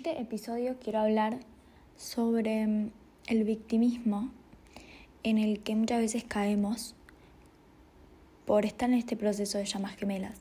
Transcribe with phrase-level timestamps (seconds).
[0.00, 1.40] este episodio quiero hablar
[1.94, 2.90] sobre mm,
[3.26, 4.30] el victimismo
[5.24, 6.94] en el que muchas veces caemos
[8.46, 10.40] por estar en este proceso de llamas gemelas.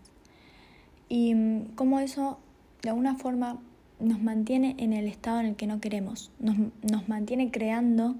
[1.09, 2.39] Y mm, cómo eso
[2.83, 3.59] de alguna forma
[3.99, 6.55] nos mantiene en el estado en el que no queremos, nos,
[6.89, 8.15] nos mantiene creando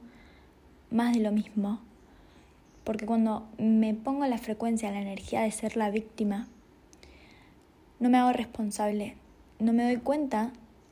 [0.91, 1.79] más de lo mismo.
[2.83, 6.49] Porque cuando me pongo la frecuencia, la energía de ser la víctima,
[8.01, 9.15] no me hago responsable,
[9.59, 10.51] no me doy cuenta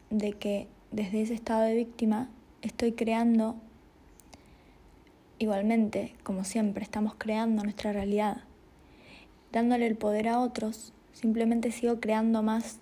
[0.10, 2.30] de que desde ese estado de víctima
[2.62, 3.56] estoy creando
[5.40, 8.44] igualmente, como siempre, estamos creando nuestra realidad.
[9.52, 12.80] Dándole el poder a otros, simplemente sigo creando más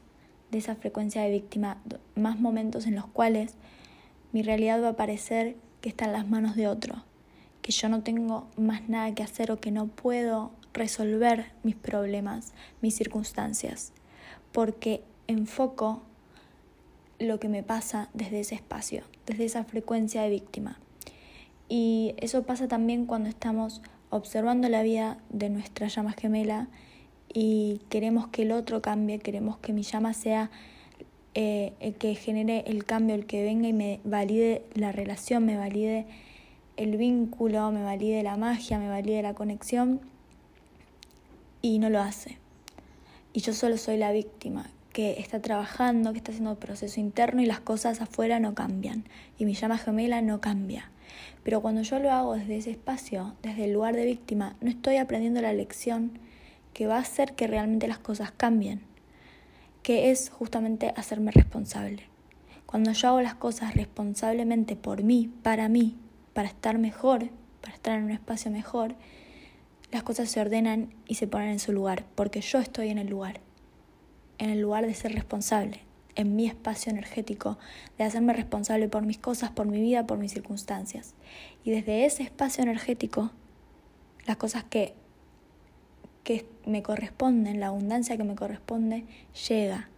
[0.51, 1.81] de esa frecuencia de víctima,
[2.15, 3.55] más momentos en los cuales
[4.31, 7.03] mi realidad va a parecer que está en las manos de otro,
[7.61, 12.53] que yo no tengo más nada que hacer o que no puedo resolver mis problemas,
[12.81, 13.93] mis circunstancias,
[14.51, 16.03] porque enfoco
[17.19, 20.79] lo que me pasa desde ese espacio, desde esa frecuencia de víctima.
[21.69, 26.67] Y eso pasa también cuando estamos observando la vida de nuestra llama gemela
[27.33, 30.51] y queremos que el otro cambie, queremos que mi llama sea
[31.33, 35.57] eh, el que genere el cambio, el que venga y me valide la relación, me
[35.57, 36.05] valide
[36.77, 40.01] el vínculo, me valide la magia, me valide la conexión
[41.61, 42.37] y no lo hace.
[43.33, 47.45] Y yo solo soy la víctima que está trabajando, que está haciendo proceso interno y
[47.45, 49.03] las cosas afuera no cambian.
[49.37, 50.89] Y mi llama gemela no cambia.
[51.43, 54.95] Pero cuando yo lo hago desde ese espacio, desde el lugar de víctima, no estoy
[54.95, 56.17] aprendiendo la lección
[56.71, 58.83] que va a hacer que realmente las cosas cambien,
[59.83, 62.03] que es justamente hacerme responsable.
[62.65, 65.97] Cuando yo hago las cosas responsablemente por mí, para mí,
[66.31, 68.95] para estar mejor, para estar en un espacio mejor,
[69.91, 73.09] las cosas se ordenan y se ponen en su lugar, porque yo estoy en el
[73.09, 73.41] lugar
[74.37, 75.81] en el lugar de ser responsable,
[76.15, 77.57] en mi espacio energético,
[77.97, 81.13] de hacerme responsable por mis cosas, por mi vida, por mis circunstancias.
[81.63, 83.31] Y desde ese espacio energético,
[84.25, 84.93] las cosas que,
[86.23, 89.05] que me corresponden, la abundancia que me corresponde,
[89.47, 89.89] llega,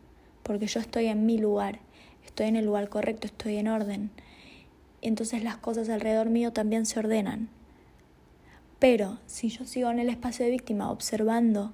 [0.44, 1.80] porque yo estoy en mi lugar,
[2.26, 4.12] estoy en el lugar correcto, estoy en orden.
[5.02, 7.50] Y entonces las cosas alrededor mío también se ordenan.
[8.80, 11.74] Pero si yo sigo en el espacio de víctima observando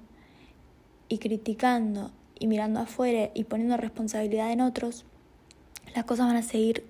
[1.08, 5.04] y criticando y mirando afuera y poniendo responsabilidad en otros,
[5.94, 6.84] las cosas van a seguir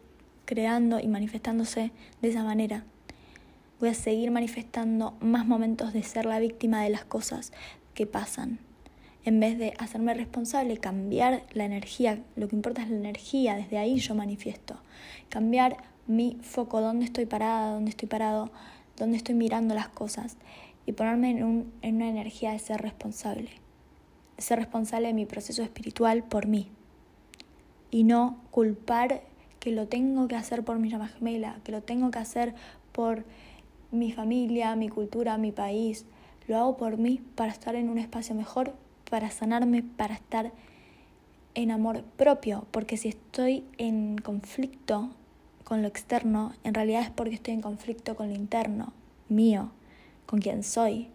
[0.45, 2.85] creando y manifestándose de esa manera.
[3.81, 7.53] Voy a seguir manifestando más momentos de ser la víctima de las cosas
[7.95, 8.59] que pasan.
[9.25, 13.79] En vez de hacerme responsable, cambiar la energía, lo que importa es la energía, desde
[13.79, 14.77] ahí yo manifiesto.
[15.29, 18.51] Cambiar mi foco, dónde estoy parada, dónde estoy parado,
[18.97, 20.37] dónde estoy mirando las cosas
[20.87, 23.64] y ponerme en, un, en una energía de ser responsable
[24.39, 26.69] ser responsable de mi proceso espiritual por mí
[27.91, 29.23] y no culpar
[29.61, 32.55] que lo tengo que hacer por mi llama gemela, que lo tengo que hacer
[32.93, 33.25] por
[33.93, 36.05] mi familia, mi cultura, mi país.
[36.47, 38.75] Lo hago por mí para estar en un espacio mejor,
[39.09, 40.53] para sanarme, para estar
[41.55, 45.11] en amor propio, porque si estoy en conflicto
[45.63, 48.93] con lo externo, en realidad es porque estoy en conflicto con lo interno,
[49.29, 49.71] mío,
[50.27, 51.09] con quien soy.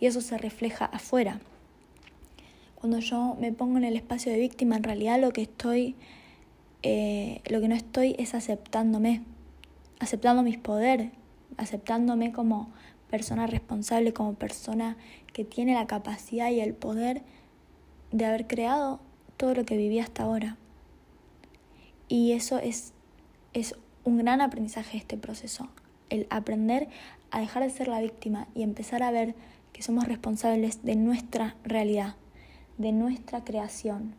[0.00, 1.40] Y eso se refleja afuera.
[2.86, 5.96] Cuando yo me pongo en el espacio de víctima, en realidad lo que estoy,
[6.84, 9.22] eh, lo que no estoy es aceptándome,
[9.98, 11.10] aceptando mis poderes,
[11.56, 12.70] aceptándome como
[13.10, 14.96] persona responsable, como persona
[15.32, 17.22] que tiene la capacidad y el poder
[18.12, 19.00] de haber creado
[19.36, 20.56] todo lo que viví hasta ahora.
[22.06, 22.92] Y eso es,
[23.52, 25.66] es un gran aprendizaje este proceso,
[26.08, 26.86] el aprender
[27.32, 29.34] a dejar de ser la víctima y empezar a ver
[29.72, 32.14] que somos responsables de nuestra realidad
[32.78, 34.14] de nuestra creación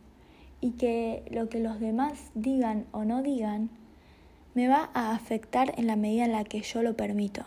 [0.60, 3.70] y que lo que los demás digan o no digan
[4.54, 7.44] me va a afectar en la medida en la que yo lo permito.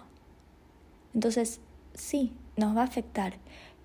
[1.13, 1.59] Entonces,
[1.93, 3.33] sí, nos va a afectar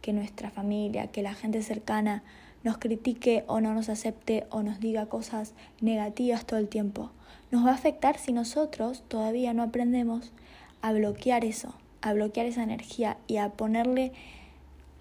[0.01, 2.23] que nuestra familia, que la gente cercana
[2.63, 7.11] nos critique o no nos acepte o nos diga cosas negativas todo el tiempo.
[7.51, 10.33] Nos va a afectar si nosotros todavía no aprendemos
[10.83, 14.13] a bloquear eso, a bloquear esa energía y a ponerle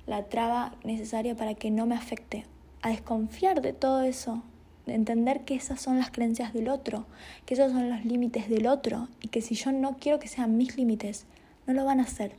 [0.07, 2.45] la traba necesaria para que no me afecte,
[2.81, 4.43] a desconfiar de todo eso,
[4.85, 7.05] de entender que esas son las creencias del otro,
[7.45, 10.57] que esos son los límites del otro y que si yo no quiero que sean
[10.57, 11.25] mis límites,
[11.65, 12.35] no lo van a hacer,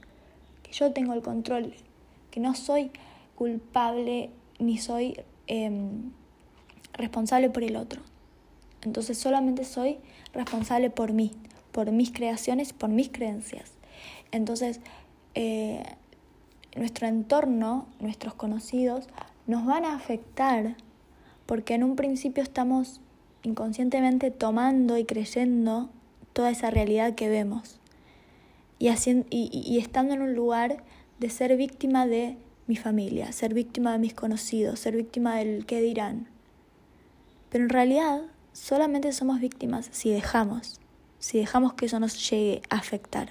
[0.62, 1.74] que yo tengo el control,
[2.30, 2.90] que no soy
[3.34, 6.12] culpable ni soy em,
[6.92, 8.02] responsable por el otro.
[8.82, 9.98] Entonces solamente soy
[10.32, 11.32] responsable por mí,
[11.72, 13.72] por mis creaciones, por mis creencias.
[14.30, 14.80] Entonces,
[15.34, 15.82] eh,
[16.76, 19.08] nuestro entorno, nuestros conocidos,
[19.46, 20.76] nos van a afectar
[21.46, 23.00] porque en un principio estamos
[23.42, 25.88] inconscientemente tomando y creyendo
[26.32, 27.78] toda esa realidad que vemos.
[28.78, 30.82] Y, haciendo, y, estando en un lugar
[31.18, 32.36] de ser víctima de
[32.66, 36.28] mi familia, ser víctima de mis conocidos, ser víctima del qué dirán.
[37.48, 40.80] Pero en realidad solamente somos víctimas si dejamos,
[41.20, 43.30] si dejamos que eso nos llegue a afectar,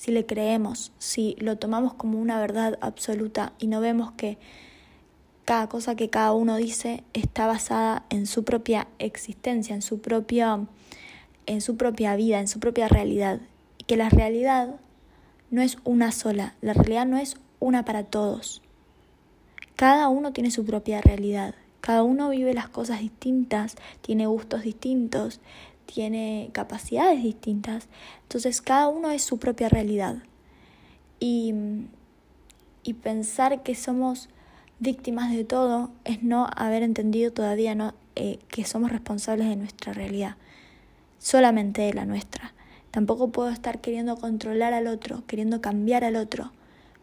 [0.00, 4.38] si le creemos, si lo tomamos como una verdad absoluta y no vemos que
[5.44, 10.64] cada cosa que cada uno dice está basada en su propia existencia, en su propia,
[11.44, 13.42] en su propia vida, en su propia realidad.
[13.76, 14.76] Y que la realidad
[15.50, 18.62] no es una sola, la realidad no es una para todos.
[19.76, 25.40] Cada uno tiene su propia realidad, cada uno vive las cosas distintas, tiene gustos distintos,
[25.92, 27.88] tiene capacidades distintas.
[28.22, 30.22] Entonces cada uno es su propia realidad.
[31.18, 31.54] Y,
[32.82, 34.28] y pensar que somos
[34.78, 39.92] víctimas de todo es no haber entendido todavía no, eh, que somos responsables de nuestra
[39.92, 40.36] realidad,
[41.18, 42.54] solamente de la nuestra.
[42.90, 46.52] Tampoco puedo estar queriendo controlar al otro, queriendo cambiar al otro,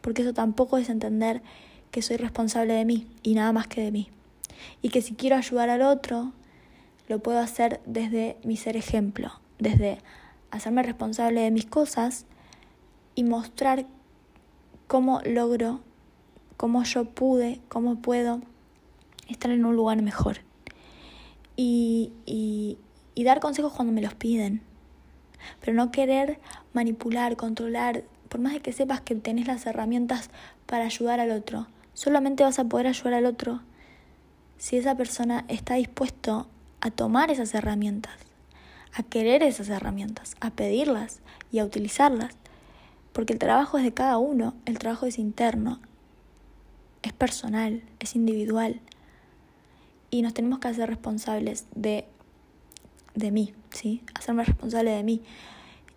[0.01, 1.41] porque eso tampoco es entender
[1.91, 4.09] que soy responsable de mí y nada más que de mí.
[4.81, 6.33] Y que si quiero ayudar al otro,
[7.07, 9.99] lo puedo hacer desde mi ser ejemplo, desde
[10.51, 12.25] hacerme responsable de mis cosas
[13.15, 13.85] y mostrar
[14.87, 15.81] cómo logro
[16.57, 18.41] cómo yo pude, cómo puedo
[19.29, 20.39] estar en un lugar mejor.
[21.55, 22.77] Y, y,
[23.15, 24.61] y dar consejos cuando me los piden.
[25.61, 26.39] Pero no querer
[26.73, 30.29] manipular, controlar, por más de que sepas que tenés las herramientas
[30.65, 31.67] para ayudar al otro.
[31.93, 33.61] Solamente vas a poder ayudar al otro
[34.57, 36.47] si esa persona está dispuesto
[36.81, 38.15] a tomar esas herramientas,
[38.93, 41.19] a querer esas herramientas, a pedirlas
[41.51, 42.35] y a utilizarlas.
[43.13, 45.79] Porque el trabajo es de cada uno, el trabajo es interno,
[47.01, 48.81] es personal, es individual.
[50.09, 52.05] Y nos tenemos que hacer responsables de,
[53.15, 54.03] de mí, ¿sí?
[54.13, 55.21] Hacerme responsable de mí.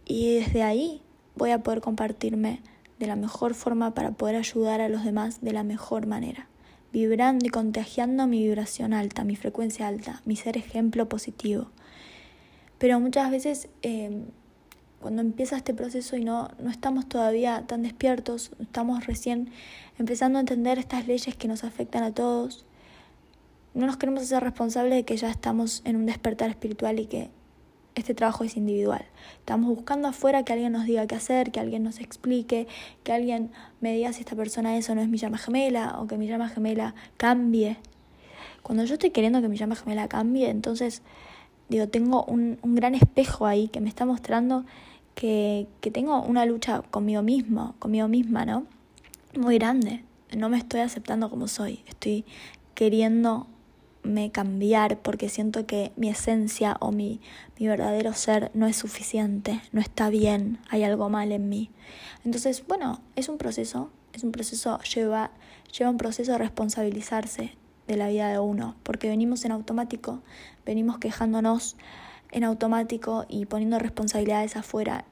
[0.06, 1.02] Y desde ahí
[1.36, 2.60] voy a poder compartirme
[2.98, 6.49] de la mejor forma para poder ayudar a los demás de la mejor manera.
[6.92, 11.70] Vibrando y contagiando mi vibración alta, mi frecuencia alta, mi ser ejemplo positivo.
[12.78, 14.24] Pero muchas veces eh,
[15.00, 19.50] cuando empieza este proceso y no, no estamos todavía tan despiertos, estamos recién
[19.98, 22.64] empezando a entender estas leyes que nos afectan a todos,
[23.74, 27.30] no nos queremos hacer responsables de que ya estamos en un despertar espiritual y que
[27.94, 29.04] este trabajo es individual.
[29.38, 32.68] Estamos buscando afuera que alguien nos diga qué hacer, que alguien nos explique,
[33.02, 33.50] que alguien
[33.80, 36.48] me diga si esta persona eso no es mi llama gemela o que mi llama
[36.48, 37.76] gemela cambie.
[38.62, 41.02] Cuando yo estoy queriendo que mi llama gemela cambie, entonces
[41.68, 44.64] digo, tengo un, un gran espejo ahí que me está mostrando
[45.14, 48.64] que, que tengo una lucha conmigo mismo, conmigo misma, ¿no?
[49.36, 50.04] Muy grande.
[50.36, 51.80] No me estoy aceptando como soy.
[51.86, 52.24] Estoy
[52.74, 53.46] queriendo
[54.02, 57.20] me cambiar porque siento que mi esencia o mi,
[57.58, 61.70] mi verdadero ser no es suficiente, no está bien, hay algo mal en mí.
[62.24, 65.30] Entonces, bueno, es un proceso, es un proceso, lleva,
[65.76, 67.56] lleva un proceso de responsabilizarse
[67.86, 70.20] de la vida de uno, porque venimos en automático,
[70.64, 71.76] venimos quejándonos
[72.30, 75.04] en automático y poniendo responsabilidades afuera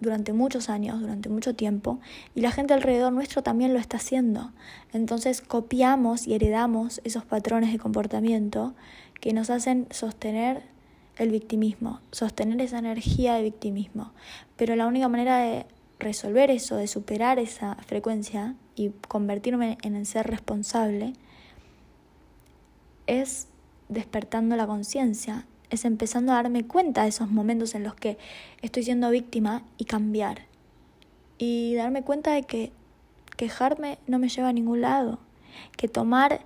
[0.00, 1.98] durante muchos años, durante mucho tiempo,
[2.34, 4.52] y la gente alrededor nuestro también lo está haciendo.
[4.92, 8.74] Entonces copiamos y heredamos esos patrones de comportamiento
[9.20, 10.62] que nos hacen sostener
[11.16, 14.12] el victimismo, sostener esa energía de victimismo.
[14.56, 15.66] Pero la única manera de
[15.98, 21.14] resolver eso, de superar esa frecuencia y convertirme en el ser responsable,
[23.06, 23.48] es
[23.88, 28.18] despertando la conciencia, es empezando a darme cuenta de esos momentos en los que
[28.62, 30.46] estoy siendo víctima y cambiar.
[31.38, 32.72] Y darme cuenta de que
[33.36, 35.18] quejarme no me lleva a ningún lado,
[35.76, 36.40] que tomar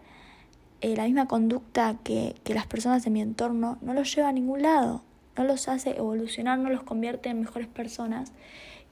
[0.80, 4.32] eh, la misma conducta que, que las personas de mi entorno no los lleva a
[4.32, 5.02] ningún lado,
[5.36, 8.32] no los hace evolucionar, no los convierte en mejores personas.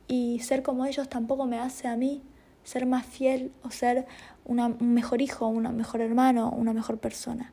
[0.09, 2.23] Y ser como ellos tampoco me hace a mí
[2.65, 4.07] ser más fiel o ser
[4.45, 7.53] una, un mejor hijo, un mejor hermano, una mejor persona.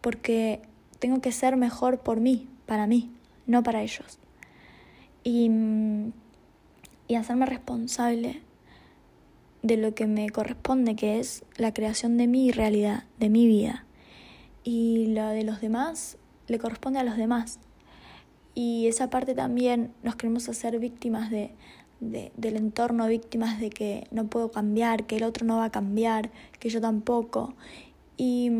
[0.00, 0.62] Porque
[0.98, 3.10] tengo que ser mejor por mí, para mí,
[3.46, 4.18] no para ellos.
[5.24, 5.50] Y,
[7.06, 8.42] y hacerme responsable
[9.62, 13.84] de lo que me corresponde, que es la creación de mi realidad, de mi vida.
[14.64, 17.58] Y lo de los demás le corresponde a los demás.
[18.54, 21.52] Y esa parte también nos queremos hacer víctimas de,
[22.00, 25.70] de, del entorno, víctimas de que no puedo cambiar, que el otro no va a
[25.70, 27.54] cambiar, que yo tampoco.
[28.16, 28.50] Y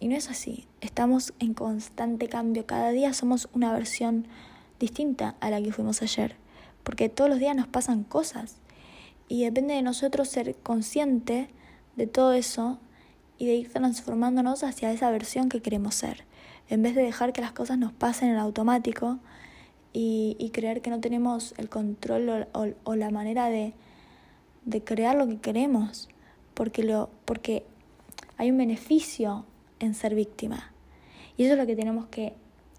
[0.00, 0.66] y no es así.
[0.80, 2.66] Estamos en constante cambio.
[2.66, 4.26] Cada día somos una versión
[4.78, 6.36] distinta a la que fuimos ayer.
[6.84, 8.56] Porque todos los días nos pasan cosas.
[9.28, 11.48] Y depende de nosotros ser consciente
[11.96, 12.78] de todo eso
[13.38, 16.24] y de ir transformándonos hacia esa versión que queremos ser.
[16.70, 19.18] en vez de dejar que las cosas nos pasen en automático
[19.94, 23.72] y, creer que no tenemos el control o, la manera de,
[24.66, 26.10] de, crear lo que queremos,
[26.52, 27.64] porque, lo, porque
[28.36, 29.46] hay un beneficio
[29.80, 30.72] en ser víctima.
[31.36, 32.34] Y eso es lo que tenemos que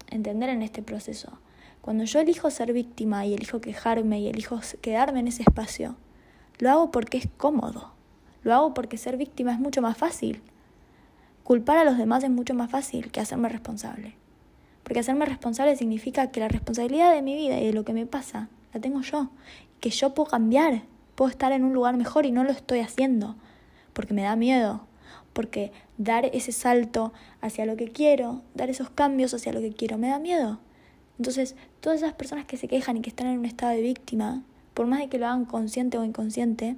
[0.08, 1.38] entender en este proceso.
[1.80, 5.96] Cuando yo elijo ser víctima y elijo quejarme y elijo quedarme en ese espacio,
[6.58, 7.92] lo hago porque es cómodo.
[8.42, 10.42] Lo hago porque ser víctima es mucho más fácil.
[11.42, 14.14] Culpar a los demás es mucho más fácil que hacerme responsable.
[14.82, 18.06] Porque hacerme responsable significa que la responsabilidad de mi vida y de lo que me
[18.06, 19.30] pasa la tengo yo.
[19.80, 20.82] Que yo puedo cambiar,
[21.14, 23.36] puedo estar en un lugar mejor y no lo estoy haciendo.
[23.94, 24.86] Porque me da miedo.
[25.32, 29.98] Porque dar ese salto hacia lo que quiero, dar esos cambios hacia lo que quiero,
[29.98, 30.58] me da miedo.
[31.18, 34.42] Entonces, todas esas personas que se quejan y que están en un estado de víctima,
[34.74, 36.76] por más de que lo hagan consciente o inconsciente,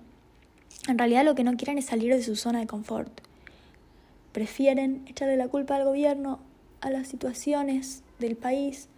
[0.88, 3.20] en realidad lo que no quieren es salir de su zona de confort.
[4.32, 6.40] Prefieren echarle la culpa al gobierno,
[6.80, 8.88] a las situaciones del país,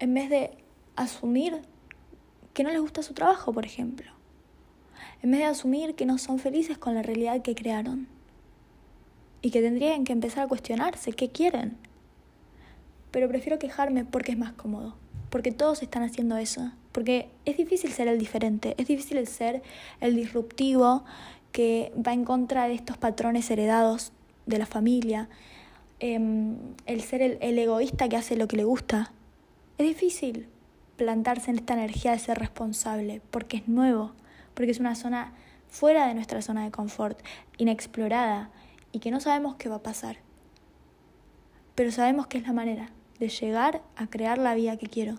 [0.00, 0.50] en vez de
[0.96, 1.62] asumir
[2.52, 4.10] que no les gusta su trabajo, por ejemplo.
[5.22, 8.08] En vez de asumir que no son felices con la realidad que crearon.
[9.42, 11.76] Y que tendrían que empezar a cuestionarse qué quieren.
[13.10, 14.96] Pero prefiero quejarme porque es más cómodo.
[15.30, 16.72] Porque todos están haciendo eso.
[16.92, 19.62] Porque es difícil ser el diferente, es difícil ser
[20.00, 21.04] el disruptivo
[21.52, 24.12] que va en contra de estos patrones heredados
[24.46, 25.28] de la familia,
[26.00, 29.12] em, el ser el, el egoísta que hace lo que le gusta.
[29.78, 30.48] Es difícil
[30.96, 34.12] plantarse en esta energía de ser responsable, porque es nuevo,
[34.54, 35.32] porque es una zona
[35.68, 37.18] fuera de nuestra zona de confort,
[37.58, 38.50] inexplorada
[38.92, 40.18] y que no sabemos qué va a pasar.
[41.74, 45.18] Pero sabemos que es la manera de llegar a crear la vida que quiero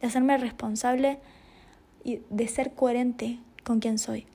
[0.00, 1.18] de hacerme responsable
[2.04, 4.26] y de ser coherente con quien soy.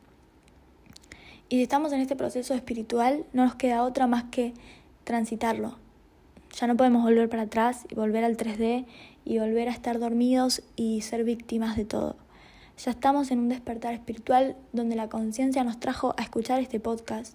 [1.49, 4.53] Y si estamos en este proceso espiritual, no nos queda otra más que
[5.03, 5.77] transitarlo.
[6.59, 8.85] Ya no podemos volver para atrás y volver al 3D
[9.25, 12.15] y volver a estar dormidos y ser víctimas de todo.
[12.77, 17.33] Ya estamos en un despertar espiritual donde la conciencia nos trajo a escuchar este podcast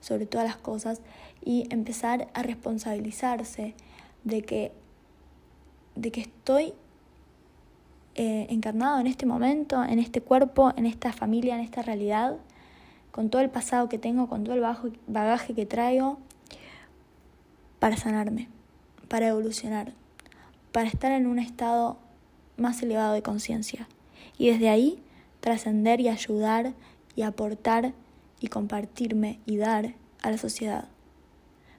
[0.00, 1.00] sobre todas las cosas
[1.44, 3.74] y empezar a responsabilizarse
[4.24, 4.72] de que,
[5.94, 6.74] de que estoy
[8.16, 12.36] eh, encarnado en este momento, en este cuerpo, en esta familia, en esta realidad,
[13.12, 14.60] con todo el pasado que tengo, con todo el
[15.06, 16.18] bagaje que traigo,
[17.78, 18.48] para sanarme,
[19.08, 19.92] para evolucionar,
[20.72, 21.96] para estar en un estado
[22.56, 23.86] más elevado de conciencia.
[24.40, 24.98] Y desde ahí
[25.40, 26.72] trascender y ayudar
[27.14, 27.92] y aportar
[28.40, 30.88] y compartirme y dar a la sociedad.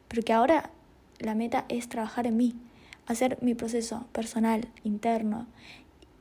[0.07, 0.69] Porque ahora
[1.17, 2.53] la meta es trabajar en mí,
[3.07, 5.47] hacer mi proceso personal, interno,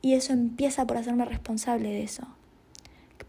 [0.01, 2.23] y eso empieza por hacerme responsable de eso.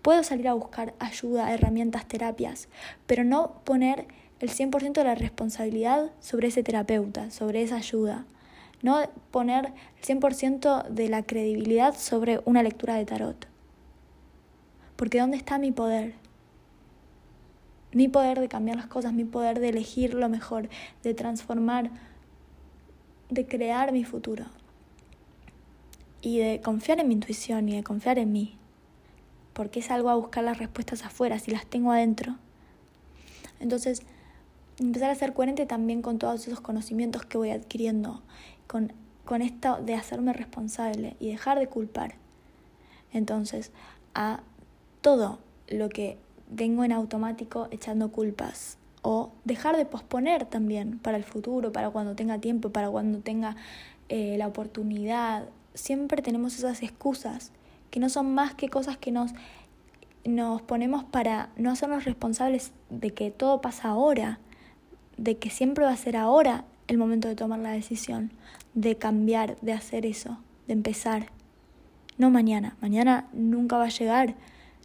[0.01, 2.71] Puedo salir a buscar ayuda, herramientas, terapias,
[3.07, 4.07] pero no poner
[4.41, 8.25] el 100% de la responsabilidad sobre ese terapeuta, sobre esa ayuda.
[8.83, 13.47] No poner el 100% de la credibilidad sobre una lectura de tarot.
[14.97, 16.15] Porque ¿dónde está mi poder?
[17.93, 20.69] Mi poder de cambiar las cosas, mi poder de elegir lo mejor,
[21.03, 21.91] de transformar,
[23.31, 24.47] de crear mi futuro
[26.21, 28.57] y de confiar en mi intuición y de confiar en mí,
[29.53, 32.37] porque es algo a buscar las respuestas afuera, si las tengo adentro.
[33.61, 34.03] Entonces,
[34.79, 38.23] empezar a ser coherente también con todos esos conocimientos que voy adquiriendo,
[38.67, 38.93] con,
[39.25, 42.15] con esto de hacerme responsable y dejar de culpar.
[43.13, 43.73] Entonces,
[44.15, 44.41] a
[45.01, 45.39] todo
[45.69, 46.19] lo que
[46.51, 52.15] vengo en automático echando culpas o dejar de posponer también para el futuro, para cuando
[52.15, 53.57] tenga tiempo, para cuando tenga
[54.09, 57.53] eh, la oportunidad siempre tenemos esas excusas
[57.91, 59.33] que no son más que cosas que nos,
[60.25, 64.39] nos ponemos para no hacernos responsables de que todo pasa ahora,
[65.17, 68.31] de que siempre va a ser ahora el momento de tomar la decisión,
[68.75, 71.27] de cambiar, de hacer eso, de empezar.
[72.19, 74.35] No mañana, mañana nunca va a llegar,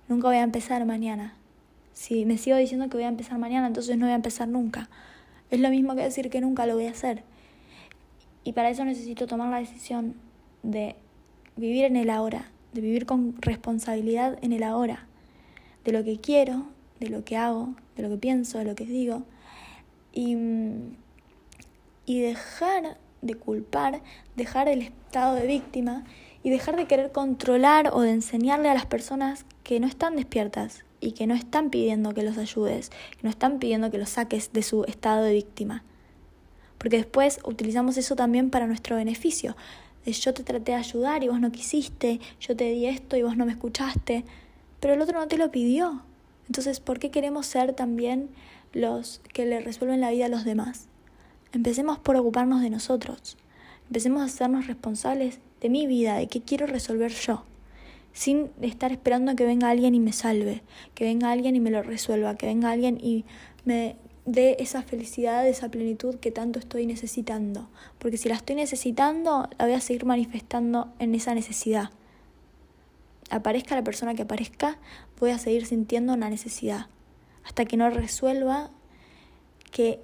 [0.07, 1.33] nunca voy a empezar mañana.
[1.93, 4.89] Si me sigo diciendo que voy a empezar mañana, entonces no voy a empezar nunca.
[5.49, 7.23] Es lo mismo que decir que nunca lo voy a hacer.
[8.43, 10.15] Y para eso necesito tomar la decisión
[10.63, 10.95] de
[11.55, 15.07] vivir en el ahora, de vivir con responsabilidad en el ahora,
[15.83, 16.67] de lo que quiero,
[16.99, 19.23] de lo que hago, de lo que pienso, de lo que digo,
[20.17, 20.35] y,
[22.05, 24.01] y dejar de culpar,
[24.35, 26.03] dejar el estado de víctima
[26.43, 30.85] y dejar de querer controlar o de enseñarle a las personas que no están despiertas
[30.99, 34.53] y que no están pidiendo que los ayudes, que no están pidiendo que los saques
[34.53, 35.83] de su estado de víctima.
[36.77, 39.55] Porque después utilizamos eso también para nuestro beneficio
[40.11, 43.35] yo te traté de ayudar y vos no quisiste, yo te di esto y vos
[43.37, 44.23] no me escuchaste,
[44.79, 46.03] pero el otro no te lo pidió.
[46.47, 48.29] Entonces, ¿por qué queremos ser también
[48.73, 50.87] los que le resuelven la vida a los demás?
[51.53, 53.37] empecemos por ocuparnos de nosotros.
[53.87, 57.43] Empecemos a hacernos responsables de mi vida, de qué quiero resolver yo,
[58.13, 60.61] sin estar esperando a que venga alguien y me salve,
[60.93, 63.25] que venga alguien y me lo resuelva, que venga alguien y
[63.65, 63.95] me
[64.25, 67.69] dé esa felicidad, esa plenitud que tanto estoy necesitando.
[67.97, 71.91] Porque si la estoy necesitando, la voy a seguir manifestando en esa necesidad.
[73.29, 74.77] Aparezca la persona que aparezca,
[75.19, 76.87] voy a seguir sintiendo una necesidad.
[77.47, 78.71] Hasta que no resuelva
[79.71, 80.01] que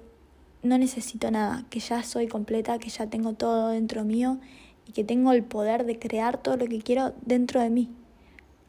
[0.62, 4.38] no necesito nada, que ya soy completa, que ya tengo todo dentro mío
[4.88, 7.90] y que tengo el poder de crear todo lo que quiero dentro de mí,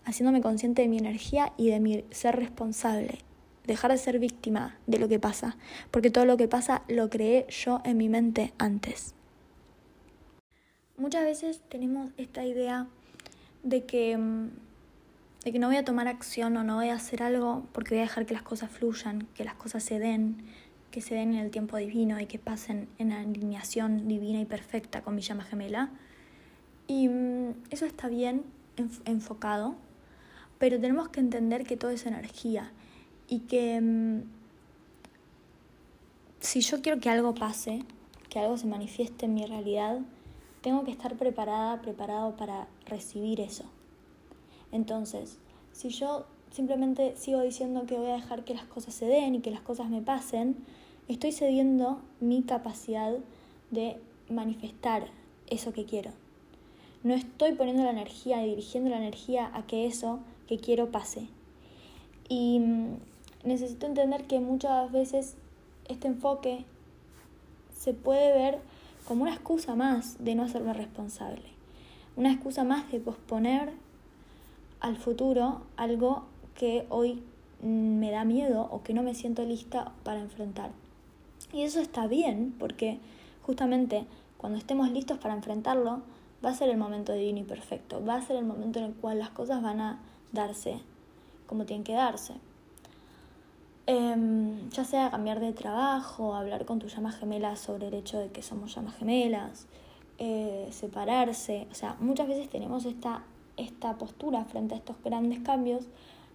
[0.04, 3.20] haciéndome consciente de mi energía y de mi ser responsable,
[3.66, 5.56] dejar de ser víctima de lo que pasa,
[5.90, 9.16] porque todo lo que pasa lo creé yo en mi mente antes.
[10.98, 12.88] Muchas veces tenemos esta idea
[13.64, 14.50] de que, mm,
[15.46, 18.00] de que no voy a tomar acción o no voy a hacer algo porque voy
[18.00, 20.44] a dejar que las cosas fluyan, que las cosas se den,
[20.90, 25.04] que se den en el tiempo divino y que pasen en alineación divina y perfecta
[25.04, 25.92] con mi llama gemela.
[26.88, 28.44] Y mm, eso está bien
[29.06, 29.76] enfocado,
[30.58, 32.72] pero tenemos que entender que todo es energía
[33.28, 34.24] y que mm,
[36.40, 37.84] si yo quiero que algo pase,
[38.30, 40.00] que algo se manifieste en mi realidad,
[40.62, 43.75] tengo que estar preparada, preparado para recibir eso.
[44.72, 45.38] Entonces,
[45.72, 49.40] si yo simplemente sigo diciendo que voy a dejar que las cosas se den y
[49.42, 50.56] que las cosas me pasen,
[51.08, 53.14] estoy cediendo mi capacidad
[53.72, 53.98] de
[54.30, 55.08] manifestar
[55.48, 56.12] eso que quiero.
[57.04, 61.28] No estoy poniendo la energía dirigiendo la energía a que eso que quiero pase.
[62.30, 62.98] Y mm,
[63.44, 65.36] necesito entender que muchas veces
[65.88, 66.66] este enfoque
[67.78, 68.60] se puede ver
[69.08, 71.44] como una excusa más de no hacerme responsable.
[72.16, 73.74] Una excusa más de posponer
[74.86, 77.24] al futuro algo que hoy
[77.62, 80.70] mm, me da miedo o que no me siento lista para enfrentar.
[81.52, 83.00] Y eso está bien, porque
[83.42, 84.06] justamente
[84.38, 86.02] cuando estemos listos para enfrentarlo,
[86.44, 88.94] va a ser el momento divino y perfecto, va a ser el momento en el
[88.94, 90.00] cual las cosas van a
[90.32, 90.80] darse
[91.48, 92.36] como tienen que darse.
[93.88, 98.30] Em, ya sea cambiar de trabajo, hablar con tu llama gemela sobre el hecho de
[98.30, 99.68] que somos llamas gemelas,
[100.20, 103.24] eh, separarse, o sea, muchas veces tenemos esta,
[103.58, 105.86] esta postura frente a estos grandes cambios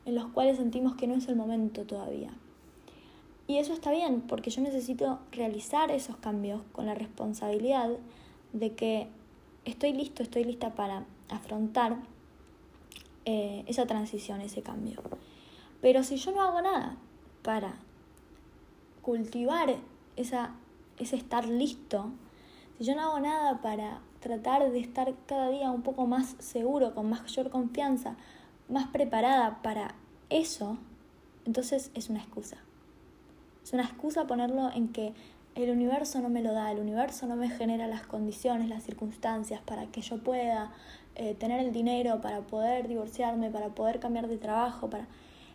[0.05, 2.31] en los cuales sentimos que no es el momento todavía.
[3.47, 7.91] Y eso está bien, porque yo necesito realizar esos cambios con la responsabilidad
[8.53, 9.09] de que
[9.65, 11.97] estoy listo, estoy lista para afrontar
[13.25, 15.03] eh, esa transición, ese cambio.
[15.81, 16.97] Pero si yo no hago nada
[17.43, 17.75] para
[19.03, 19.77] cultivar
[20.17, 20.55] esa,
[20.99, 22.11] ese estar listo,
[22.79, 26.95] si yo no hago nada para tratar de estar cada día un poco más seguro,
[26.95, 28.17] con mayor confianza,
[28.69, 29.95] más preparada para
[30.29, 30.79] eso,
[31.45, 32.59] entonces es una excusa.
[33.65, 35.15] Es una excusa ponerlo en que
[35.55, 39.61] el universo no me lo da, el universo no me genera las condiciones, las circunstancias
[39.65, 40.73] para que yo pueda
[41.17, 45.07] eh, tener el dinero, para poder divorciarme, para poder cambiar de trabajo, para...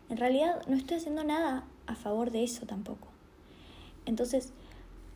[0.10, 3.08] En realidad no estoy haciendo nada a favor de eso tampoco.
[4.06, 4.54] Entonces,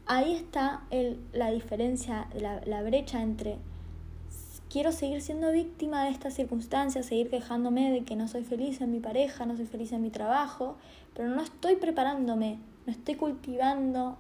[0.10, 3.58] ahí está el, la diferencia, la, la brecha entre
[4.70, 8.92] quiero seguir siendo víctima de estas circunstancias, seguir quejándome de que no soy feliz en
[8.92, 10.76] mi pareja, no soy feliz en mi trabajo,
[11.14, 14.18] pero no estoy preparándome no estoy cultivando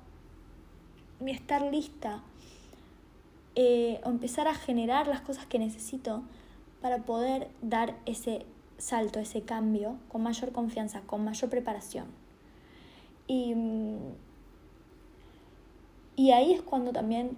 [1.19, 2.21] mi estar lista
[3.55, 6.21] eh, o empezar a generar las cosas que necesito
[6.79, 8.45] para poder dar ese
[8.77, 12.05] salto, ese cambio con mayor confianza, con mayor preparación.
[13.27, 13.55] Y,
[16.19, 17.37] y ahí es cuando también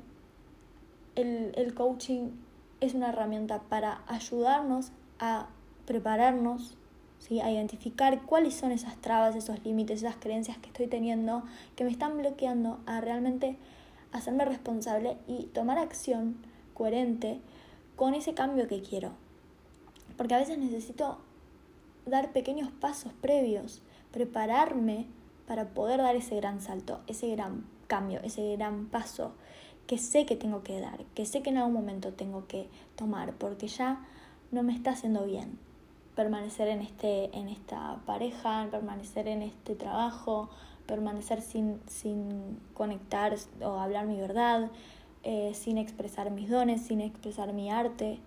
[1.14, 2.32] el, el coaching
[2.80, 5.50] es una herramienta para ayudarnos a
[5.86, 6.76] prepararnos
[7.44, 11.44] a identificar cuáles son esas trabas, esos límites, esas creencias que estoy teniendo
[11.76, 13.56] que me están bloqueando a realmente
[14.12, 16.38] hacerme responsable y tomar acción
[16.74, 17.40] coherente
[17.96, 19.12] con ese cambio que quiero.
[20.18, 21.20] Porque a veces necesito
[22.08, 25.06] dar pequeños pasos previos, prepararme
[25.46, 29.34] para poder dar ese gran salto, ese gran cambio, ese gran paso
[29.86, 33.34] que sé que tengo que dar, que sé que en algún momento tengo que tomar,
[33.34, 34.08] porque ya
[34.50, 35.60] no me está haciendo bien
[36.16, 40.50] permanecer en, este, en esta pareja, permanecer en este trabajo,
[40.86, 44.72] permanecer sin, sin conectar o hablar mi verdad,
[45.24, 48.20] eh, sin expresar mis dones, sin expresar mi arte.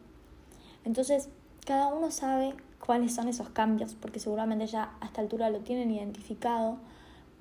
[0.85, 1.31] Entonces,
[1.64, 5.90] cada uno sabe cuáles son esos cambios, porque seguramente ya a esta altura lo tienen
[5.90, 6.77] identificado,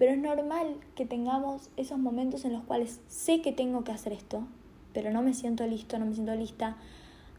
[0.03, 4.11] pero es normal que tengamos esos momentos en los cuales sé que tengo que hacer
[4.11, 4.45] esto,
[4.93, 6.75] pero no me siento listo, no me siento lista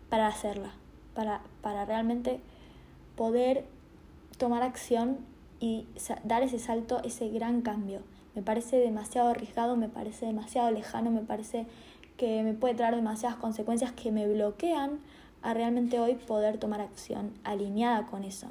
[0.08, 0.70] para hacerla,
[1.14, 2.40] para, para realmente
[3.16, 3.66] poder
[4.38, 5.18] tomar acción
[5.60, 5.86] y
[6.22, 8.00] dar ese salto, ese gran cambio.
[8.34, 11.66] Me parece demasiado arriesgado, me parece demasiado lejano, me parece
[12.16, 15.00] que me puede traer demasiadas consecuencias que me bloquean
[15.42, 18.46] a realmente hoy poder tomar acción alineada con eso.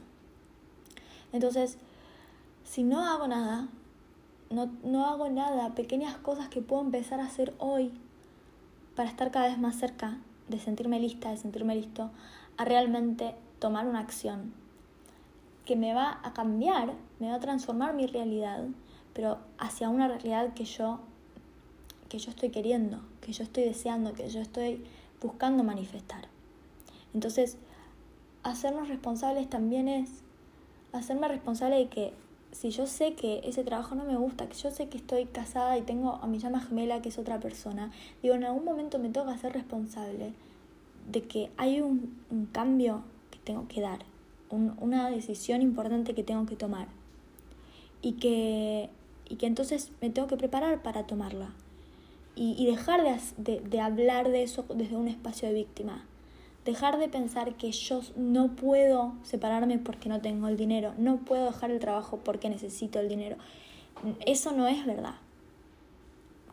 [1.31, 1.79] Entonces,
[2.63, 3.69] si no hago nada,
[4.53, 7.91] no, no hago nada, pequeñas cosas que puedo empezar a hacer hoy
[8.95, 12.11] para estar cada vez más cerca de sentirme lista, de sentirme listo,
[12.57, 14.53] a realmente tomar una acción
[15.65, 18.65] que me va a cambiar, me va a transformar mi realidad,
[19.13, 20.99] pero hacia una realidad que yo
[22.13, 24.85] que yo estoy queriendo, que yo estoy deseando, que yo estoy
[25.19, 26.27] buscando manifestar.
[27.15, 27.57] Entonces,
[28.43, 30.11] hacernos responsables también es
[30.91, 32.13] hacerme responsable de que
[32.53, 35.77] si yo sé que ese trabajo no me gusta, que yo sé que estoy casada
[35.77, 39.09] y tengo a mi llama gemela que es otra persona, digo, en algún momento me
[39.09, 40.33] tengo que hacer responsable
[41.11, 43.99] de que hay un, un cambio que tengo que dar,
[44.49, 46.87] una decisión importante que tengo que tomar
[48.03, 48.89] y que,
[49.27, 51.49] y que entonces me tengo que preparar para tomarla
[52.35, 53.01] y, y dejar
[53.37, 56.05] de, de, hablar de eso desde un espacio de víctima.
[56.65, 61.45] Dejar de pensar que yo no puedo separarme porque no tengo el dinero, no puedo
[61.45, 63.35] dejar el trabajo porque necesito el dinero.
[64.25, 65.15] Eso no es verdad.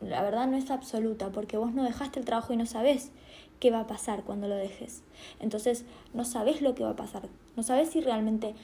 [0.01, 3.11] La verdad no es absoluta porque vos no dejaste el trabajo y no sabés
[3.59, 5.03] qué va a pasar cuando lo dejes.
[5.39, 8.55] Entonces no sabes lo que va a pasar, no sabes si realmente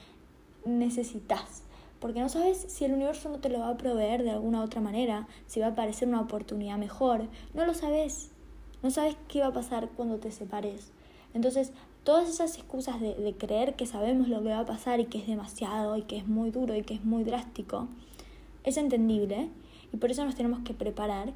[0.64, 1.62] necesitas,
[2.00, 4.80] porque no sabes si el universo no te lo va a proveer de alguna otra
[4.80, 8.30] manera, si va a aparecer una oportunidad mejor, no lo sabes,
[8.82, 10.90] no sabes qué va a pasar cuando te separes.
[11.34, 11.72] Entonces,
[12.04, 15.26] todas esas excusas de, creer que sabemos lo que va a pasar y que es
[15.26, 17.88] demasiado y que es muy duro y que es muy drástico,
[18.64, 19.50] es entendible
[19.92, 21.32] y por eso nos tenemos que preparar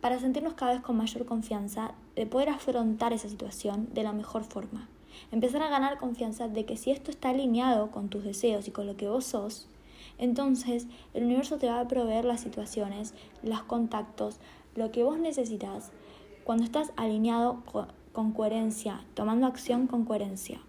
[0.00, 4.44] para sentirnos cada vez con mayor confianza de poder afrontar esa situación de la mejor
[4.44, 4.88] forma.
[5.32, 8.86] Empezar a ganar confianza de que si esto está alineado con tus deseos y con
[8.86, 9.68] lo que vos sos,
[10.18, 14.38] entonces el universo te va a proveer las situaciones, los contactos,
[14.74, 15.90] lo que vos necesitas
[16.44, 17.88] cuando estás alineado con,
[18.32, 20.60] coherencia, tomando acción con coherencia.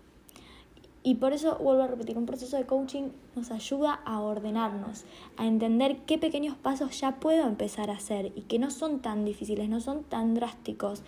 [1.01, 5.05] Y por eso vuelvo a repetir, un proceso de coaching nos ayuda a ordenarnos,
[5.38, 9.23] a entender qué pequeños pasos ya puedo empezar a hacer y que no son tan
[9.23, 11.03] difíciles, no son tan drásticos,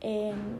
[0.00, 0.58] em,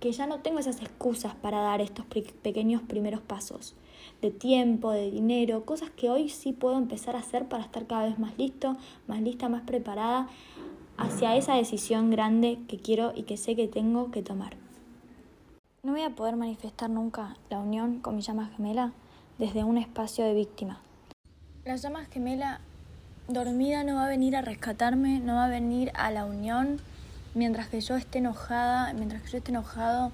[0.00, 3.74] que ya no tengo esas excusas para dar estos pequeños primeros pasos
[4.20, 8.06] de tiempo, de dinero, cosas que hoy sí puedo empezar a hacer para estar cada
[8.06, 10.28] vez más listo, más lista, más preparada
[10.96, 14.63] hacia esa decisión grande que quiero y que sé que tengo que tomar.
[15.84, 18.92] No voy a poder manifestar nunca la unión con mi llama gemela
[19.36, 20.80] desde un espacio de víctima.
[21.66, 22.62] La llama gemela
[23.28, 26.80] dormida no va a venir a rescatarme, no va a venir a la unión
[27.34, 30.10] mientras que yo esté enojada, mientras que yo esté enojado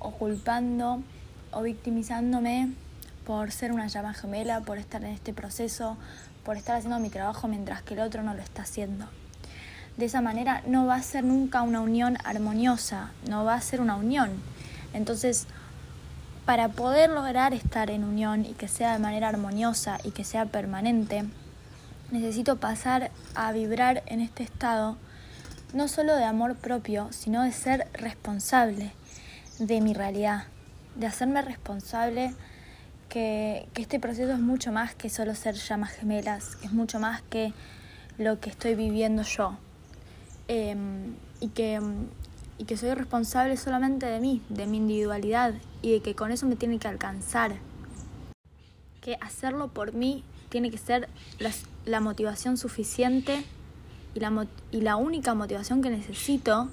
[0.00, 1.04] o culpando
[1.52, 2.72] o victimizándome
[3.24, 5.96] por ser una llama gemela, por estar en este proceso,
[6.44, 9.06] por estar haciendo mi trabajo mientras que el otro no lo está haciendo.
[9.96, 13.80] De esa manera no va a ser nunca una unión armoniosa, no va a ser
[13.80, 14.50] una unión
[14.92, 15.46] entonces,
[16.44, 20.46] para poder lograr estar en unión y que sea de manera armoniosa y que sea
[20.46, 21.24] permanente,
[22.10, 24.96] necesito pasar a vibrar en este estado
[25.72, 28.92] no solo de amor propio, sino de ser responsable
[29.58, 30.44] de mi realidad,
[30.96, 32.34] de hacerme responsable
[33.08, 37.52] que, este proceso es mucho más que solo ser llamas gemelas, es mucho más que
[38.18, 39.56] lo que estoy viviendo yo.
[40.48, 41.80] Em, y que
[42.62, 46.46] y que soy responsable solamente de mí, de mi individualidad y de que con eso
[46.46, 47.56] me tiene que alcanzar.
[49.00, 51.08] Que hacerlo por mí tiene que ser
[51.84, 53.44] la, motivación suficiente
[54.14, 56.68] y la, y la única motivación que necesito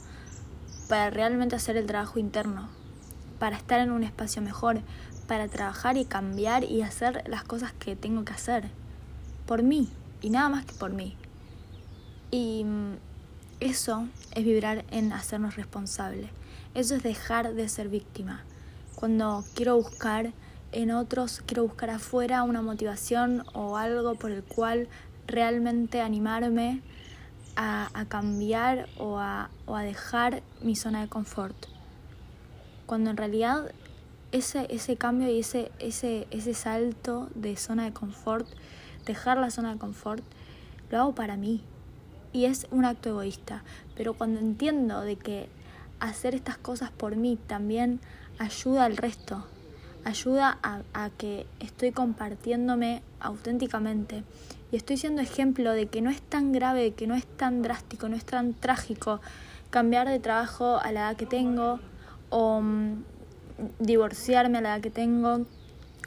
[0.89, 2.69] para realmente hacer el trabajo interno,
[3.39, 4.81] para estar en un espacio mejor,
[5.27, 8.69] para trabajar y cambiar y hacer las cosas que tengo que hacer.
[9.47, 9.89] Por mí
[10.21, 11.15] y nada más que por mí.
[12.29, 12.63] Y
[13.59, 16.29] eso es vibrar en hacernos responsables.
[16.75, 18.43] Eso es dejar de ser víctima.
[18.95, 20.31] Cuando quiero buscar
[20.71, 24.87] en otros, quiero buscar afuera una motivación o algo por el cual
[25.27, 26.81] realmente animarme
[27.55, 31.55] a, cambiar o a, a, dejar mi zona de confort.
[32.85, 33.71] Cuando en realidad
[34.31, 38.47] ese, ese cambio y ese, ese, ese salto de zona de confort,
[39.05, 40.23] dejar la zona de confort,
[40.89, 41.61] lo hago para mí,
[42.33, 43.63] y es un acto egoísta.
[43.95, 45.49] Pero cuando entiendo de que
[45.99, 47.99] hacer estas cosas por mí también
[48.37, 49.45] ayuda al resto,
[50.05, 54.23] ayuda a, que estoy compartiéndome auténticamente
[54.71, 58.07] y estoy siendo ejemplo de que no es tan grave, que no es tan drástico,
[58.07, 59.19] no es tan trágico
[59.69, 61.79] cambiar de trabajo a la edad que tengo
[62.29, 63.03] o mm,
[63.79, 65.45] divorciarme a la edad que tengo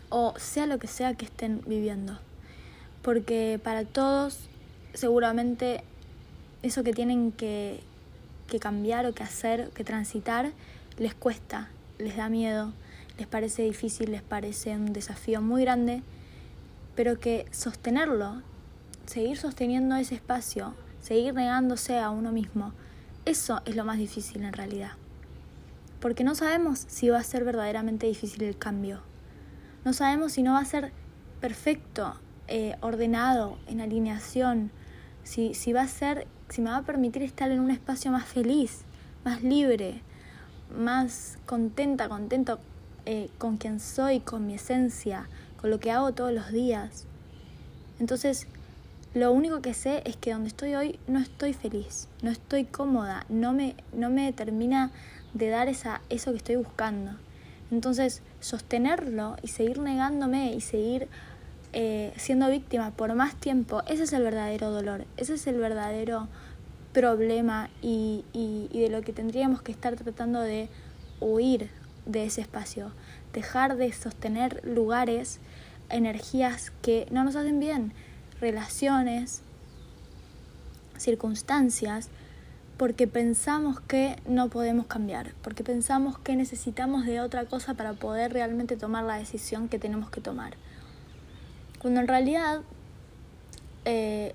[0.09, 2.19] o sea lo que sea que estén viviendo.
[3.03, 4.49] porque para todos
[4.95, 5.85] seguramente
[6.63, 7.81] eso que tienen que,
[8.49, 10.53] que cambiar o que hacer, que transitar,
[10.99, 12.73] les cuesta, les da miedo,
[13.19, 16.03] les parece difícil, les parece un desafío muy grande,
[16.95, 18.43] pero que sostenerlo,
[19.07, 22.73] seguir sosteniendo ese espacio, seguir negándose a uno mismo,
[23.25, 24.93] eso es lo más difícil en realidad.
[26.01, 29.01] Porque no sabemos si va a ser verdaderamente difícil el cambio.
[29.85, 30.93] No sabemos si no va a ser
[31.41, 32.17] perfecto,
[32.49, 34.71] eh, ordenado, en alineación,
[35.23, 38.27] si, si va a ser, si me va a permitir estar en un espacio más
[38.27, 38.83] feliz,
[39.25, 40.03] más libre,
[40.79, 42.59] más contenta, contento
[43.07, 47.07] eh, con quien soy, con mi esencia, con lo que hago todos los días.
[48.01, 48.49] Entonces,
[49.15, 53.25] lo único que sé es que donde estoy hoy no estoy feliz, no estoy cómoda,
[53.31, 54.91] no me, no me termina
[55.33, 57.13] de dar esa, eso que estoy buscando.
[57.71, 61.09] Entonces, sostenerlo y seguir negándome y seguir
[61.73, 66.29] eh, siendo víctima por más tiempo, ese es el verdadero dolor, ese es el verdadero
[66.93, 70.69] problema y, y, y de lo que tendríamos que estar tratando de
[71.21, 71.71] huir
[72.07, 72.93] de ese espacio,
[73.33, 75.41] dejar de sostener lugares,
[75.89, 77.93] energías que no nos hacen bien,
[78.41, 79.43] relaciones,
[80.99, 82.09] circunstancias,
[82.77, 88.33] porque pensamos que no podemos cambiar, porque pensamos que necesitamos de otra cosa para poder
[88.33, 90.55] realmente tomar la decisión que tenemos que tomar.
[91.81, 92.63] Cuando en realidad
[93.85, 94.35] eh,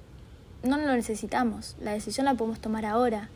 [0.64, 3.30] no lo necesitamos, la decisión la podemos tomar ahora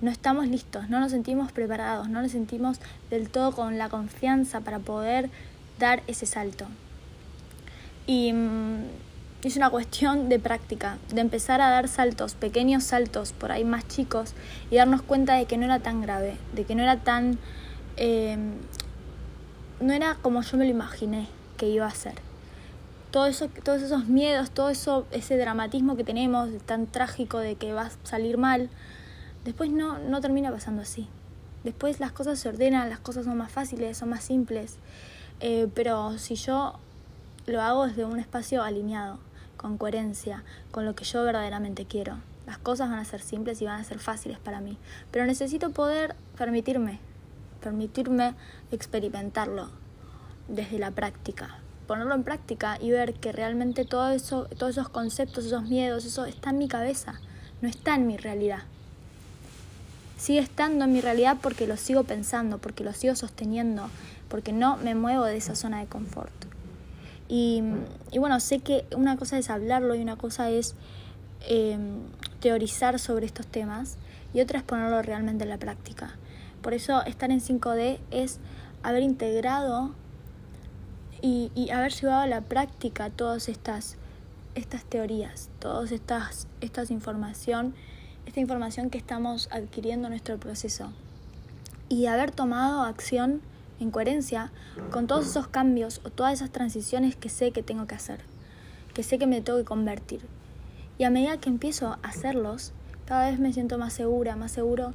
[0.00, 2.78] no estamos listos, no nos sentimos preparados, no nos sentimos
[3.10, 5.30] del todo con la confianza para poder
[5.78, 6.66] dar ese salto.
[8.06, 8.84] Y mm,
[9.42, 13.88] es una cuestión de práctica, de empezar a dar saltos, pequeños saltos por ahí más
[13.88, 14.34] chicos
[14.70, 17.38] y darnos cuenta de que no era tan grave, de que no era tan...
[17.96, 18.52] Em,
[19.80, 22.14] no era como yo me lo imaginé que iba a ser.
[23.16, 27.72] Todo eso, todos esos miedos, todo eso, ese dramatismo que tenemos, tan trágico de que
[27.72, 28.68] va a salir mal,
[29.42, 31.08] después no, no termina pasando así.
[31.64, 34.76] Después las cosas se ordenan, las cosas son más fáciles, son más simples.
[35.40, 36.78] Eh, pero si yo
[37.46, 39.18] lo hago desde un espacio alineado,
[39.56, 43.64] con coherencia, con lo que yo verdaderamente quiero, las cosas van a ser simples y
[43.64, 44.76] van a ser fáciles para mí.
[45.10, 47.00] Pero necesito poder permitirme,
[47.62, 48.34] permitirme
[48.70, 49.70] experimentarlo
[50.48, 55.44] desde la práctica, ponerlo en práctica y ver que realmente todo eso, todos esos conceptos,
[55.44, 57.20] esos miedos, eso está en mi cabeza,
[57.62, 58.64] no está en mi realidad
[60.16, 63.88] sigue estando en mi realidad porque lo sigo pensando, porque lo sigo sosteniendo,
[64.28, 66.32] porque no me muevo de esa zona de confort.
[67.28, 67.62] Y,
[68.18, 70.74] bueno, sé que una cosa es hablarlo y una cosa es
[71.48, 72.00] em,
[72.40, 73.96] teorizar sobre estos temas
[74.32, 76.14] y otra es ponerlo realmente en la práctica.
[76.62, 78.38] Por eso estar en 5D es
[78.82, 79.92] haber integrado
[81.22, 83.96] y, y haber llevado a la práctica todas estas,
[84.54, 87.74] estas teorías, todas estas, estas información
[88.26, 90.90] esta información que estamos adquiriendo en nuestro proceso
[91.88, 93.40] y haber tomado acción
[93.78, 94.50] en coherencia
[94.90, 98.20] con todos esos cambios o todas esas transiciones que sé que tengo que hacer,
[98.94, 100.20] que sé que me tengo que convertir.
[100.98, 102.72] Y a medida que empiezo a hacerlos,
[103.06, 104.92] cada vez me siento más segura, más seguro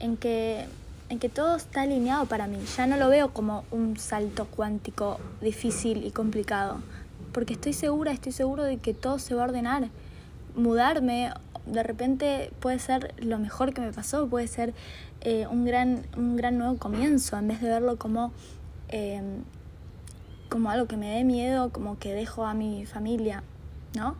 [0.00, 0.66] en que,
[1.08, 2.58] en que todo está alineado para mí.
[2.76, 6.80] Ya no lo veo como un salto cuántico difícil y complicado,
[7.32, 9.88] porque estoy segura, estoy seguro de que todo se va a ordenar.
[10.54, 11.32] Mudarme
[11.66, 14.72] de repente puede ser lo mejor que me pasó, puede ser
[15.20, 18.32] eh, un, gran, un gran nuevo comienzo, en vez de verlo como,
[18.88, 19.20] eh,
[20.48, 23.42] como algo que me dé miedo, como que dejo a mi familia,
[23.94, 24.16] ¿no?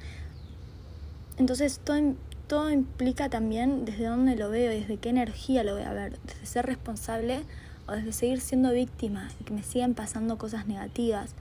[1.38, 2.14] Entonces todo,
[2.46, 6.46] todo implica también desde dónde lo veo, desde qué energía lo voy a ver, desde
[6.46, 7.42] ser responsable
[7.86, 11.34] o desde seguir siendo víctima y que me sigan pasando cosas negativas,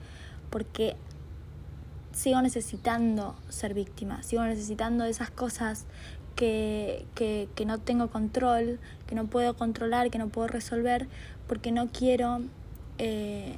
[0.50, 0.96] porque
[2.12, 5.86] sigo necesitando ser víctima, sigo necesitando esas cosas
[6.36, 11.08] que, que, que, no tengo control, que no puedo controlar, que no puedo resolver,
[11.48, 12.42] porque no quiero
[12.98, 13.56] eh,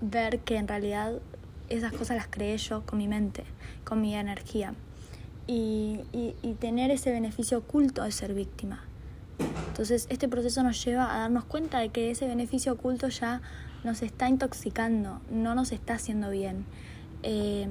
[0.00, 1.14] ver que en realidad
[1.68, 3.44] esas cosas las creé yo con mi mente,
[3.84, 4.74] con mi energía.
[5.50, 8.84] Y, y, tener ese beneficio oculto de ser víctima.
[9.68, 13.40] Entonces este proceso nos lleva a darnos cuenta de que ese beneficio oculto ya
[13.82, 16.66] nos está intoxicando, no nos está haciendo bien.
[17.22, 17.66] Eh,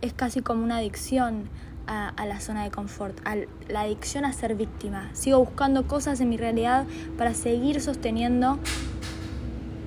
[0.00, 1.48] es casi como una adicción
[1.86, 3.36] a, la zona de confort, a
[3.68, 5.10] la adicción a ser víctima.
[5.12, 8.58] Sigo buscando cosas en mi realidad para seguir sosteniendo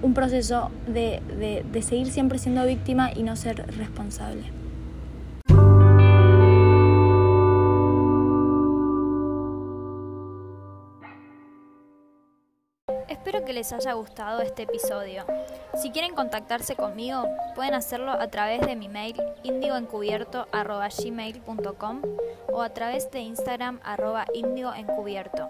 [0.01, 1.21] un proceso de,
[1.71, 4.58] de seguir siempre siendo víctima y no ser responsable.
[13.09, 15.25] Espero que les haya gustado este episodio.
[15.81, 17.23] Si quieren contactarse conmigo,
[17.55, 22.01] pueden hacerlo a través de mi mail indigoencubierto.gmail.com
[22.51, 25.49] o a través de Instagram arroba indigoencubierto.